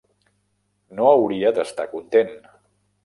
No 0.99 1.05
hauria 1.09 1.53
d"estar 1.59 1.89
content. 1.93 2.37